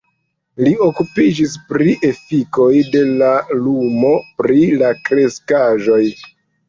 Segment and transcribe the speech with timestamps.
[0.67, 3.29] Li okupiĝis pri efikoj de la
[3.67, 6.01] lumo pri la kreskaĵoj.